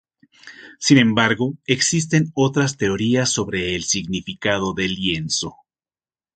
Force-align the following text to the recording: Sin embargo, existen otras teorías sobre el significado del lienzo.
Sin 0.79 0.97
embargo, 0.97 1.59
existen 1.67 2.31
otras 2.33 2.75
teorías 2.75 3.29
sobre 3.29 3.75
el 3.75 3.83
significado 3.83 4.73
del 4.73 4.95
lienzo. 4.95 5.57